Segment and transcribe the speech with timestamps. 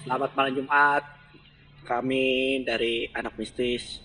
[0.00, 1.04] Selamat malam Jumat.
[1.84, 4.00] Kami dari Anak Mistis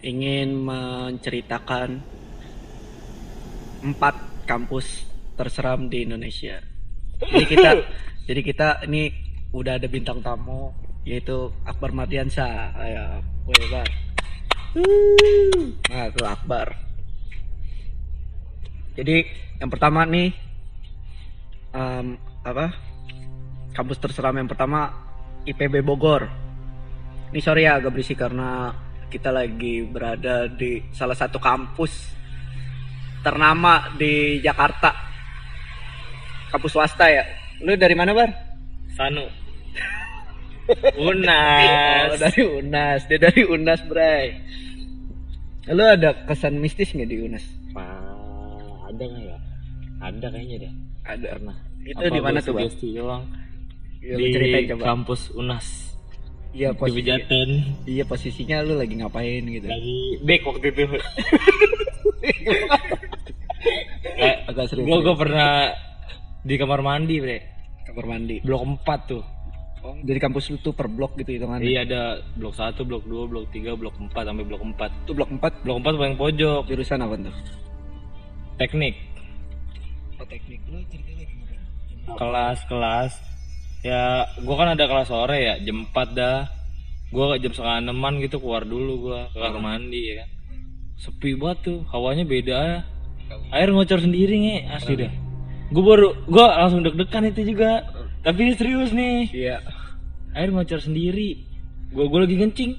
[0.00, 2.00] ingin menceritakan
[3.84, 4.16] empat
[4.48, 5.04] kampus
[5.36, 6.56] terseram di Indonesia.
[7.20, 7.70] Jadi kita,
[8.32, 9.12] jadi kita ini
[9.52, 10.72] udah ada bintang tamu
[11.04, 12.80] yaitu Akbar Mardiansyah.
[12.80, 13.88] Ayo, woi Bar.
[15.84, 16.68] Nah, itu Akbar.
[18.96, 19.28] Jadi
[19.60, 20.32] yang pertama nih
[21.76, 22.72] em, apa?
[23.76, 25.09] Kampus terseram yang pertama
[25.50, 26.30] IPB Bogor.
[27.30, 28.74] Ini sorry ya agak berisik karena
[29.10, 32.14] kita lagi berada di salah satu kampus
[33.26, 34.94] ternama di Jakarta.
[36.50, 37.22] Kampus swasta ya.
[37.62, 38.30] Lu dari mana, Bar?
[38.94, 39.26] Sanu.
[40.70, 42.14] Oh, Unas.
[42.22, 43.02] dari Unas.
[43.10, 44.38] Dia dari Unas, Bray.
[45.66, 47.42] Lu ada kesan mistis nggak di Unas?
[47.74, 49.38] Wah, ada nggak ya?
[49.98, 50.72] Ada kayaknya deh.
[51.10, 51.26] Ada.
[51.34, 51.56] Pernah.
[51.82, 52.70] Itu di mana tuh, Bang?
[52.70, 53.26] Sugesti doang.
[54.00, 54.84] Ya, di ceritain coba.
[54.86, 55.66] kampus Unas.
[56.50, 57.06] Iya, Di posisi,
[57.86, 59.66] iya posisinya lu lagi ngapain gitu.
[59.66, 60.82] Lagi back waktu itu.
[64.18, 64.82] eh, Agak serius.
[64.82, 65.50] gua gua pernah
[66.40, 67.38] di kamar mandi, Bre.
[67.86, 68.36] kamar mandi.
[68.42, 69.22] Blok 4 tuh.
[69.80, 71.64] Oh, dari kampus lu tuh per blok gitu hitungannya.
[71.64, 72.02] Iya ada
[72.36, 74.92] blok 1, blok 2, blok 3, blok 4 sampai blok 4.
[75.06, 76.62] Itu blok 4 Blok 4 paling pojok.
[76.66, 77.34] jurusan apa tuh?
[78.58, 78.94] Teknik.
[80.18, 80.60] Oh, teknik.
[80.68, 81.36] Lu cerita lagi
[82.10, 83.12] kelas-kelas
[83.80, 86.38] ya gua kan ada kelas sore ya jam 4 dah.
[87.10, 90.28] Gua jam setengah enaman gitu keluar dulu gua ke kamar mandi ya kan.
[91.00, 92.60] Sepi banget tuh hawanya beda.
[93.50, 94.56] Air ngocor sendiri nge.
[94.70, 95.12] Asli dah.
[95.74, 97.82] Gua baru gua langsung deg-degan itu juga.
[98.20, 99.32] Tapi ini serius nih.
[99.32, 99.58] Iya.
[100.30, 101.42] air ngocor sendiri.
[101.90, 102.72] Gua gua lagi kencing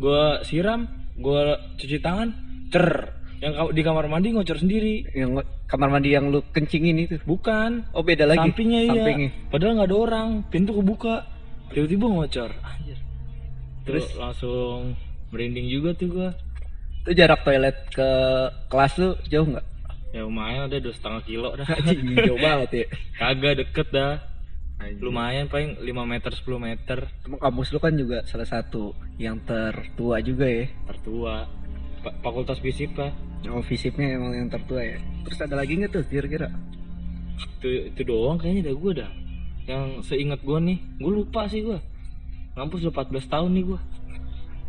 [0.00, 2.32] gua siram gua cuci tangan.
[2.70, 7.16] Cer yang di kamar mandi ngocor sendiri Yang kamar mandi yang lu kencingin itu.
[7.24, 8.52] bukan Oh, beda lagi.
[8.52, 8.92] Sampingnya iya.
[9.00, 9.30] Sampingnya.
[9.48, 11.24] Padahal nggak ada orang, pintu kebuka.
[11.72, 12.50] Tiba-tiba ngocor.
[12.60, 12.98] Anjir.
[13.88, 14.20] Terus Terus?
[14.20, 14.92] langsung
[15.32, 16.30] merinding juga tuh gua.
[17.00, 18.10] Itu jarak toilet ke
[18.68, 19.66] kelas lu jauh nggak?
[20.10, 21.64] Ya lumayan udah dua setengah kilo dah.
[21.80, 22.86] Anjing, jauh banget ya.
[23.16, 24.14] Kagak deket dah.
[24.96, 26.98] Lumayan paling 5 meter 10 meter
[27.28, 30.72] Emang kampus lu kan juga salah satu yang tertua juga ya.
[30.88, 31.44] tertua.
[32.24, 33.12] Fakultas fisip lah.
[33.48, 34.98] Oh, visipnya emang yang tertua ya.
[35.24, 36.52] Terus ada lagi nggak tuh kira-kira?
[37.40, 39.10] Itu itu doang kayaknya dah gua dah.
[39.64, 41.80] Yang seingat gua nih, gua lupa sih gua.
[42.58, 43.80] Ngampus udah 14 tahun nih gua.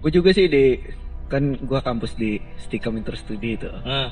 [0.01, 0.79] Gue juga sih di
[1.27, 3.67] kan gua kampus di Stikom Interstudi itu.
[3.83, 4.09] Nah,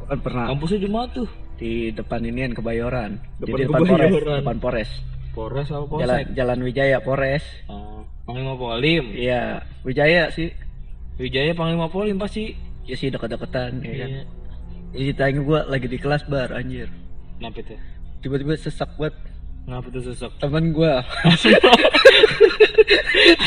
[0.00, 1.28] Gua kan pernah kampusnya di mana tuh?
[1.60, 3.20] di depan inian Kebayoran.
[3.36, 4.38] Depan Jadi depan Polres, Kebayoran.
[4.40, 4.90] depan Polres.
[5.36, 6.00] Polres apa Polsek?
[6.08, 7.44] Jalan Jalan Wijaya Polres.
[7.68, 9.04] Oh, Panglima Polim.
[9.12, 10.48] Iya, Wijaya sih.
[11.20, 12.56] Wijaya Panglima Polim pasti.
[12.88, 14.10] Ya sih dekat-dekatan ya kan.
[14.10, 14.22] Iya.
[14.90, 16.90] Jadi tanya gua lagi di kelas bar anjir.
[17.38, 17.78] Kenapa tuh?
[18.20, 19.16] Tiba-tiba sesak banget
[19.64, 20.32] Kenapa tuh sesek?
[20.40, 21.04] teman gua.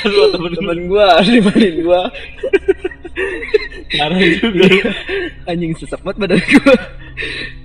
[0.08, 2.02] Lu temen teman gua dimainin gua.
[3.94, 4.68] Parah juga.
[5.50, 6.78] Anjing sesak banget badan gua.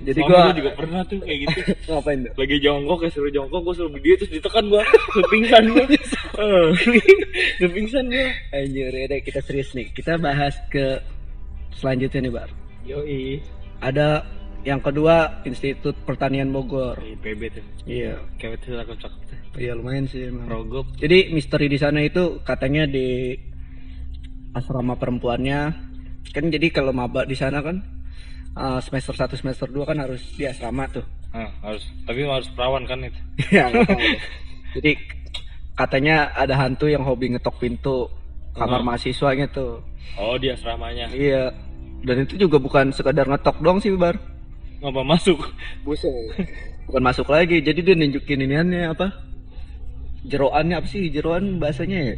[0.05, 1.59] Jadi gua juga pernah tuh kayak gitu.
[1.93, 2.31] ngapain tuh?
[2.35, 4.83] Lagi jongkok ya suruh jongkok gua suruh berdiri terus ditekan gua.
[5.15, 5.85] Lu pingsan gua.
[6.39, 8.01] Eh, gua.
[8.55, 9.91] Anjir, ya kita serius nih.
[9.91, 10.99] Kita bahas ke
[11.75, 12.49] selanjutnya nih, Bar.
[12.85, 13.43] Yoi.
[13.79, 14.25] Ada
[14.67, 16.99] yang kedua Institut Pertanian Bogor.
[16.99, 17.65] IPB tuh.
[17.87, 18.19] Iya.
[18.35, 19.37] Kayak itu cakep cakep tuh.
[19.55, 20.47] Iya lumayan sih emang.
[20.51, 20.85] Rogop.
[20.99, 23.35] Jadi misteri di sana itu katanya di
[24.51, 25.87] asrama perempuannya
[26.29, 27.81] kan jadi kalau maba di sana kan
[28.57, 31.05] uh, semester 1 semester 2 kan harus di asrama tuh.
[31.29, 33.19] Ah, harus tapi harus perawan kan itu.
[33.53, 33.69] Iya.
[34.77, 34.91] Jadi
[35.73, 38.09] katanya ada hantu yang hobi ngetok pintu
[38.53, 38.87] kamar Hmm.
[38.87, 39.81] mahasiswanya tuh.
[40.15, 41.05] Oh, di asramanya.
[41.09, 41.53] Iya.
[42.01, 44.15] Dan itu juga bukan sekedar ngetok doang sih, Bar.
[44.79, 45.39] Ngapa masuk?
[45.83, 46.11] Buset.
[46.87, 47.59] Bukan masuk lagi.
[47.59, 49.07] Jadi dia nunjukin iniannya apa?
[50.23, 51.11] Jeroannya apa sih?
[51.11, 52.15] Jeroan bahasanya ya?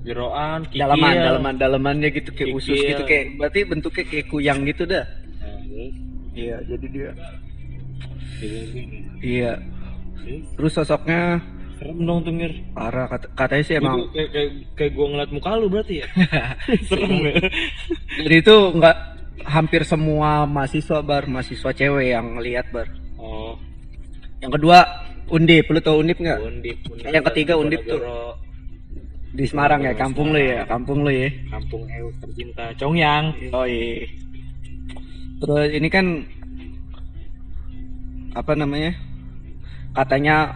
[0.00, 0.80] Jeroan, kikil.
[0.80, 2.88] Dalaman, dalaman, dalamannya gitu kayak usus Kikil.
[2.90, 5.04] gitu kayak berarti bentuknya kayak kuyang gitu dah.
[5.04, 5.88] Nah,
[6.32, 7.10] Iya, jadi dia.
[9.20, 9.52] Iya.
[10.56, 11.40] Terus sosoknya
[11.80, 12.52] Serem dong tuh Mir.
[12.76, 13.96] parah kat- katanya sih emang.
[13.96, 16.08] Itu kayak, kayak, kayak gua ngeliat muka lu berarti ya?
[16.92, 17.34] Serem ya?
[18.20, 18.96] Jadi itu nggak
[19.48, 22.84] hampir semua mahasiswa bar, mahasiswa cewek yang lihat bar.
[23.16, 23.56] Oh,
[24.44, 24.78] Yang kedua
[25.30, 26.38] Undip, lu tau Undip nggak?
[26.42, 27.08] Undip, Undip.
[27.08, 28.00] Yang ketiga Undip tuh.
[29.30, 31.30] Di Semarang ya, kampung lu ya, kampung lu ya.
[31.48, 33.30] Kampung Eus tercinta, Congyang.
[33.54, 34.04] Oh iya.
[35.40, 36.26] Terus ini kan
[38.34, 38.92] apa namanya?
[39.94, 40.50] Katanya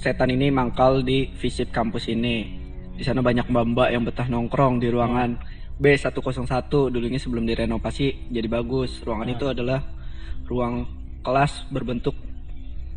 [0.00, 2.56] setan ini mangkal di visip kampus ini.
[2.96, 5.36] Di sana banyak mbak-mbak yang betah nongkrong di ruangan
[5.76, 9.04] B101 dulunya sebelum direnovasi jadi bagus.
[9.04, 9.36] Ruangan Hmm.
[9.36, 9.80] itu adalah
[10.48, 10.88] ruang
[11.20, 12.16] kelas berbentuk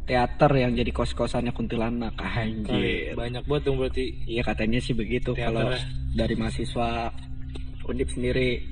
[0.04, 2.16] teater yang jadi kos-kosannya kuntilanak.
[2.20, 3.16] Anjir.
[3.16, 4.06] Banyak banget dong berarti.
[4.28, 5.72] Iya katanya sih begitu kalau
[6.16, 7.12] dari mahasiswa
[7.88, 8.64] undip sendiri.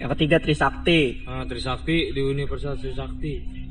[0.00, 1.24] Yang ketiga Trisakti.
[1.24, 3.63] Ah, Trisakti di Universitas Trisakti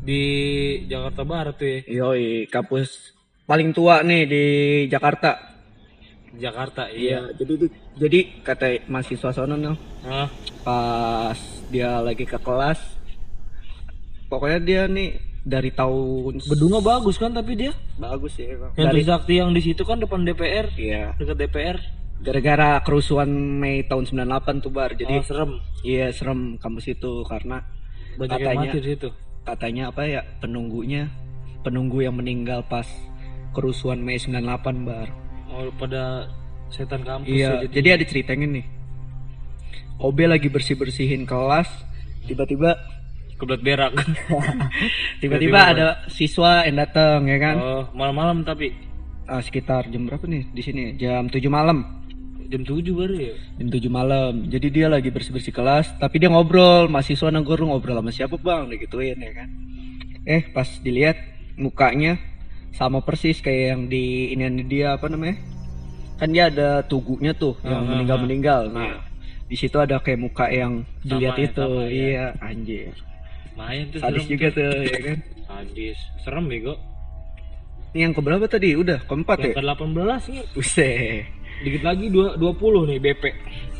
[0.00, 0.22] di
[0.88, 3.12] Jakarta Barat tuh ya yoi kampus
[3.44, 4.44] paling tua nih di
[4.88, 5.50] Jakarta.
[6.30, 7.66] Jakarta iya jadi
[7.98, 9.74] jadi kata mahasiswa sono nih
[10.06, 10.30] ah
[10.62, 11.36] pas
[11.68, 12.78] dia lagi ke kelas
[14.30, 17.72] pokoknya dia nih dari tahun Bedungnya bagus kan tapi dia?
[17.98, 18.72] Bagus ya Bang.
[18.78, 21.16] yang dari Trisakti yang di situ kan depan DPR iya.
[21.18, 21.76] Dekat DPR
[22.20, 24.92] gara-gara kerusuhan Mei tahun 98 tuh bar.
[24.92, 25.50] Jadi oh, serem.
[25.80, 27.64] iya serem kampus itu karena
[28.20, 29.08] banyak yang Katanya- mati di situ
[29.44, 31.08] katanya apa ya penunggunya
[31.60, 32.86] penunggu yang meninggal pas
[33.52, 35.08] kerusuhan Mei 98 bar.
[35.50, 36.30] Oh pada
[36.70, 38.66] setan kampus iya ya, jadi ada ceritanya nih.
[40.00, 41.68] OB lagi bersih bersihin kelas
[42.24, 42.78] tiba-tiba
[43.36, 43.92] kebelat berak.
[45.24, 47.54] Tiba-tiba ada siswa yang datang ya kan?
[47.56, 48.72] Oh malam-malam tapi?
[49.24, 50.48] Ah, sekitar jam berapa nih?
[50.52, 51.99] Di sini jam 7 malam
[52.50, 53.34] jam 7 baru ya?
[53.56, 54.32] Jam 7 malam.
[54.44, 56.90] Jadi dia lagi bersih bersih kelas tapi dia ngobrol.
[56.90, 58.66] Mahasiswa negor ngobrol sama siapa bang?
[58.68, 59.48] Digituin ya kan?
[60.26, 61.16] Eh pas dilihat
[61.54, 62.18] mukanya
[62.70, 65.38] sama persis kayak yang di ini dia apa namanya?
[66.18, 68.98] Kan dia ada tugunya tuh yang Ah, meninggal meninggal nah Iya.
[69.48, 71.64] di situ ada kayak muka yang dilihat ya, itu.
[71.64, 71.88] sama ya.
[71.88, 72.92] iya anjir.
[73.56, 74.72] Main tuh sadis serem juga tuh.
[74.84, 75.18] ya kan?
[75.48, 75.98] Sadis.
[76.20, 76.74] Serem bego.
[77.90, 78.78] Ini yang keberapa tadi?
[78.78, 79.52] Udah keempat ya?
[79.56, 81.26] Ke 18 nih Buset.
[81.60, 83.24] Dikit lagi dua- 20 nih BP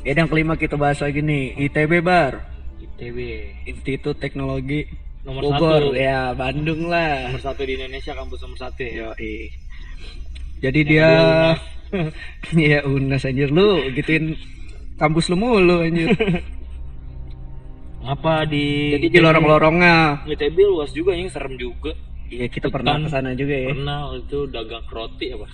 [0.01, 2.41] Ya yang kelima kita bahas lagi nih ITB bar.
[2.81, 3.19] ITB
[3.67, 4.89] Institut Teknologi
[5.21, 5.81] nomor Bogor.
[5.83, 5.93] satu.
[5.93, 7.29] Ya Bandung lah.
[7.29, 9.13] Nomor satu di Indonesia kampus nomor satu ya.
[9.13, 9.53] Yoi.
[10.61, 11.09] Jadi dia
[12.73, 13.49] ya unas anjir.
[13.49, 14.33] Lu gituin
[14.97, 16.17] kampus lu mulu anjir.
[18.01, 20.25] apa di Jadi di lorong-lorongnya.
[20.25, 21.93] ITB luas juga ini serem juga
[22.31, 23.75] Iya kita pernah ke sana juga ya.
[23.75, 25.47] pernah itu dagang roti apa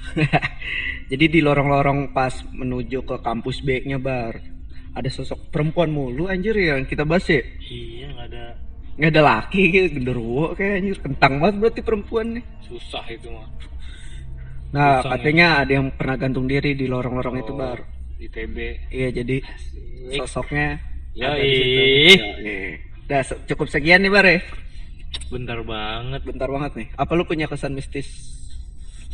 [1.11, 4.37] Jadi di lorong-lorong pas menuju ke kampus B-nya bar
[4.93, 7.41] ada sosok perempuan mulu anjir yang kita bahas ya.
[7.65, 8.45] iya nggak ada
[8.97, 12.45] Nggak ada laki gitu, genderuwo kayak anjir kentang banget berarti perempuan nih.
[12.63, 13.49] susah itu mah
[14.67, 17.79] Nah, Susah katanya ada yang pernah gantung diri di lorong-lorong itu Oh, bar.
[18.19, 18.57] ITB
[18.91, 19.37] Iya, jadi
[20.13, 20.77] sosoknya
[21.17, 22.13] Ya, di.
[22.13, 22.77] Yoi.
[23.07, 24.37] Udah cukup sekian nih bar ya.
[25.29, 26.21] Bentar banget.
[26.23, 26.89] Bentar banget nih.
[26.95, 28.07] Apa lu punya kesan mistis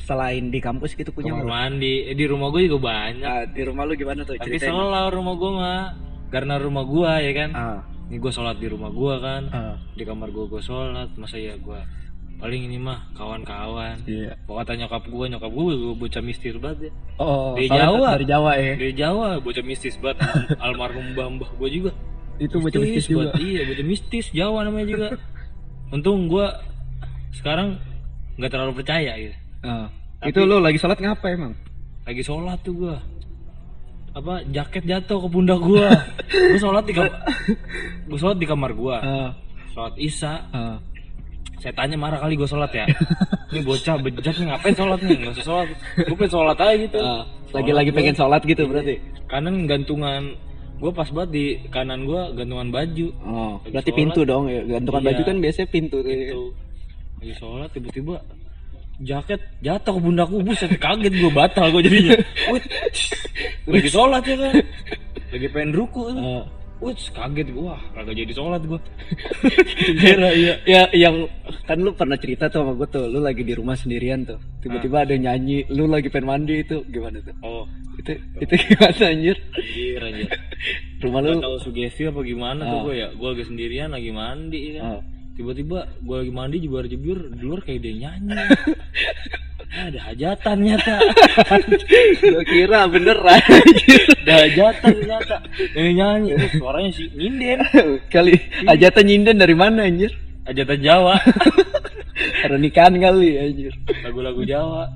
[0.02, 2.10] selain di kampus gitu punya kamar mandi.
[2.10, 3.22] Eh, di rumah gue juga banyak.
[3.22, 4.74] Nah, di rumah lu gimana tuh tapi ceritain?
[4.74, 5.82] selalu rumah gue mah.
[6.28, 7.50] Karena rumah gue ya kan?
[7.52, 7.78] Ah,
[8.08, 9.42] ini gue sholat di rumah gue kan.
[9.52, 11.08] Ah, di kamar gue gue sholat.
[11.14, 11.80] Masa ya gue
[12.42, 14.02] paling ini mah kawan-kawan.
[14.02, 14.34] Iya.
[14.42, 16.92] Pokoknya kata nyokap gue nyokap gue gue bocah mistis banget ya.
[17.22, 18.08] Oh, Dari soalnya Jawa.
[18.18, 18.74] Dari Jawa ya.
[18.74, 20.18] dari Jawa bocah mistis banget.
[20.58, 21.92] Almarhum mbah mbah gue juga.
[22.42, 23.30] Itu bocah mistis juga.
[23.30, 23.38] banget.
[23.38, 25.08] iya bocah mistis Jawa namanya juga
[25.92, 26.46] untung gue
[27.32, 27.76] sekarang
[28.34, 29.36] nggak terlalu percaya gitu.
[29.62, 29.86] Ah.
[30.18, 31.52] Tapi- Itu lu lagi sholat ngapa emang?
[32.02, 32.96] lagi sholat tuh gue
[34.12, 35.86] apa jaket jatuh ke pundak gue
[36.50, 37.12] gue sholat di kamar
[38.04, 39.30] gue sholat di kamar gue Ah,
[39.70, 40.32] sholat isya.
[40.50, 40.76] Ah.
[41.54, 42.82] saya tanya marah kali gue sholat ya.
[43.48, 45.14] Ini bocah bejat nih ngapain sholat nih?
[45.14, 45.66] Nggak usah sholat.
[45.96, 46.98] Gue pengen sholat aja gitu.
[46.98, 47.22] Ah,
[47.52, 48.98] Lagi-lagi pengen sholat gitu berarti.
[49.24, 50.34] kanan gantungan
[50.82, 54.00] gue pas banget di kanan gue gantungan baju Oh, Lagi berarti sholat.
[54.02, 54.60] pintu dong ya.
[54.66, 55.08] Gantungan Iya.
[55.08, 56.10] baju kan biasanya pintu ya.
[56.10, 56.42] itu
[57.16, 58.16] lagi sholat tiba-tiba
[59.00, 62.18] jaket jatuh ke pundakku buset kaget gue batal gue jadinya
[63.70, 64.54] lagi sholat ya kan
[65.30, 66.42] lagi pengen ruku Ah.
[66.82, 68.80] Wih, kaget gue wah kagak jadi sholat gue
[70.02, 70.54] Kira iya.
[70.66, 71.30] Ya yang
[71.62, 74.42] kan lu pernah cerita tuh sama gue tuh lu lagi di rumah sendirian tuh.
[74.58, 77.34] Tiba-tiba ada yang nyanyi lu lagi pengen mandi itu gimana tuh?
[77.46, 77.64] Oh.
[77.94, 79.36] Itu itu gimana anjir?
[79.54, 80.28] Anjir anjir.
[81.06, 82.82] Rumah Gak lu tahu sugesti apa gimana tuh Ah.
[82.82, 83.08] gue ya.
[83.14, 84.84] Gue lagi sendirian lagi mandi ya kan.
[84.98, 85.02] Ah.
[85.32, 88.34] tiba-tiba gue lagi mandi jebar jebur di luar kayak dia nyanyi.
[88.34, 88.48] Ah,
[89.72, 90.96] ada hajatan nyata.
[92.20, 93.40] Gue kira beneran.
[94.22, 95.36] Ada hajatan ternyata
[95.72, 96.30] yang nyanyi.
[96.36, 97.58] Ini suaranya si nyinden
[98.12, 98.36] kali
[98.68, 100.12] hajatan nyinden dari mana anjir?
[100.44, 101.16] Hajatan Jawa.
[102.44, 103.72] Ada nikahan kali anjir.
[104.04, 104.92] Lagu-lagu Jawa.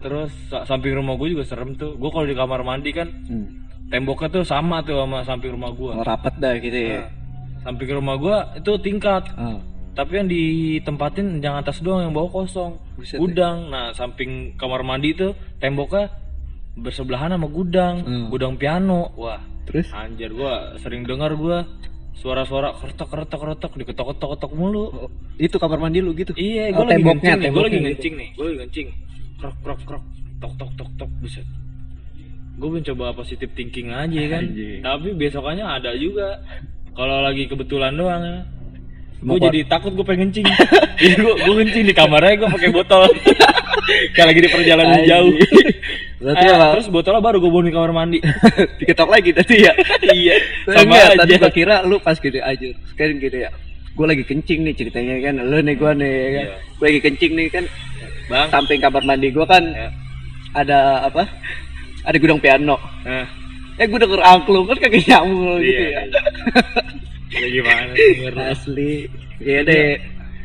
[0.00, 2.00] Terus sa- samping rumah gue juga serem tuh.
[2.00, 3.46] Gue kalau di kamar mandi kan hmm.
[3.92, 7.12] temboknya tuh sama tuh sama samping rumah gue rapat dah gitu ya.
[7.60, 9.28] Samping rumah gue itu tingkat.
[9.36, 9.73] Ah.
[9.94, 12.76] Tapi yang ditempatin yang atas doang yang bawah kosong.
[12.94, 13.68] Buset, gudang.
[13.68, 16.10] Nah samping kamar mandi itu temboknya
[16.74, 18.26] bersebelahan sama gudang Hmm.
[18.28, 19.14] gudang piano.
[19.14, 19.88] Wah terus?
[19.90, 21.62] anjir gua sering dengar gua
[22.12, 24.84] suara-suara keretak keretak keretak diketok-ketok ketok mulu.
[24.88, 26.34] Oh, itu kamar mandi lu gitu?
[26.34, 27.70] Iya Oh, gua lagi temboknya, ngencing nih gua lagi temboknya.
[27.70, 27.86] gitu.
[27.86, 28.88] ngencing nih gua lagi ngencing.
[29.34, 30.04] Krok krok krok.
[30.36, 31.46] Tok tok tok tok buset.
[32.54, 34.44] Gue mencoba positif thinking aja kan?
[34.44, 34.78] Anjing.
[34.80, 36.38] tapi besokannya ada juga.
[36.92, 38.36] Kalau lagi kebetulan doang ya
[39.24, 40.44] gue jadi takut gue pengen kencing.
[40.94, 43.08] Jadi gue gue kencing di kamarnya gue pakai botol.
[44.14, 45.32] Kayak lagi di perjalanan jauh.
[46.16, 46.66] Berarti Eh, apa?
[46.72, 48.18] terus botolnya baru gue bawa di kamar mandi.
[48.78, 49.72] Diketok lagi tadi ya?
[50.04, 50.34] Iya
[50.66, 53.50] sama aja tadi gua kira lu pas gitu aja sekarang gitu ya
[53.94, 56.44] gue lagi kencing nih ceritanya kan lu nih gue nih kan.
[56.44, 56.56] Iya.
[56.74, 57.64] gue lagi kencing nih kan.
[58.24, 58.48] Bang.
[58.50, 59.88] Samping kamar mandi gue kan Ya.
[60.52, 61.24] ada apa?
[62.02, 62.76] Ada gudang piano.
[63.02, 63.24] Nah,
[63.74, 66.00] eh gue denger angklung kan kaki nyamuk gitu iya,
[67.34, 67.48] ya iya.
[67.50, 68.12] gimana sih?
[68.54, 68.92] Asli.
[69.42, 69.90] Iya deh.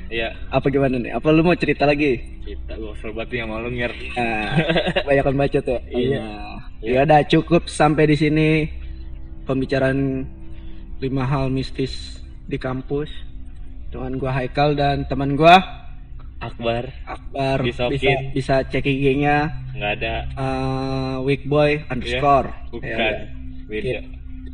[0.09, 0.29] Iya.
[0.49, 1.13] Apa gimana nih?
[1.13, 2.17] Apa lu mau cerita lagi?
[2.41, 4.49] Kita gue kesel banget nih sama lu ngir nah,
[5.05, 5.79] banyakan bacot ya?
[5.93, 6.25] Iya.
[6.81, 8.49] ya udah cukup sampai di sini
[9.45, 10.25] pembicaraan
[10.97, 12.17] lima hal mistis
[12.49, 13.09] di kampus.
[13.89, 15.57] Dengan gua Haikal dan teman gua
[16.39, 16.87] Akbar.
[17.03, 17.65] Akbar.
[17.65, 18.31] Bisa Disokin.
[18.31, 20.15] bisa cek IG-nya nggak ada.
[20.37, 22.53] Uh, weekboy underscore.
[22.71, 23.13] bukan.
[23.69, 24.01] Ya,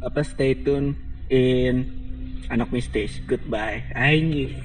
[0.04, 0.98] apa stay tune
[1.32, 2.05] in
[2.50, 3.84] anak mistis goodbye.
[3.94, 4.56] Anjing